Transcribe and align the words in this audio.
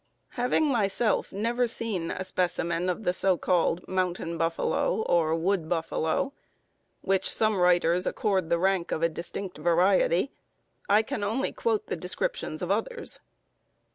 _Having 0.35 0.71
myself 0.71 1.31
never 1.31 1.67
seen 1.67 2.09
a 2.09 2.23
specimen 2.23 2.89
of 2.89 3.03
the 3.03 3.13
so 3.13 3.37
called 3.37 3.87
"mountain 3.87 4.35
buffalo" 4.35 5.03
or 5.03 5.35
"wood 5.35 5.69
buffalo," 5.69 6.33
which 7.01 7.31
some 7.31 7.55
writers 7.59 8.07
accord 8.07 8.49
the 8.49 8.57
rank 8.57 8.91
of 8.91 9.03
a 9.03 9.09
distinct 9.09 9.59
variety, 9.59 10.31
I 10.89 11.03
can 11.03 11.23
only 11.23 11.51
quote 11.51 11.85
the 11.85 11.95
descriptions 11.95 12.63
of 12.63 12.71
others. 12.71 13.19